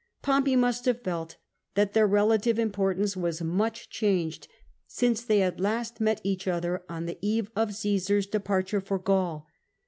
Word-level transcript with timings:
Pompey 0.23 0.55
must 0.55 0.85
have 0.85 1.03
felt 1.03 1.35
that 1.75 1.93
their 1.93 2.07
relative 2.07 2.57
importance 2.57 3.15
was 3.15 3.43
much 3.43 3.87
changed 3.91 4.47
since 4.87 5.21
they 5.21 5.37
had 5.37 5.59
last 5.61 6.01
met 6.01 6.19
each 6.23 6.47
other 6.47 6.83
on 6.89 7.05
the 7.05 7.19
eve 7.21 7.51
of 7.55 7.75
Caesar's 7.75 8.25
departure 8.25 8.81
for 8.81 8.97
Gaul. 8.97 9.45